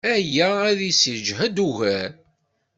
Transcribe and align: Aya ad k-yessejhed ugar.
Aya 0.13 0.47
ad 0.69 0.79
k-yessejhed 0.87 1.57
ugar. 1.67 2.09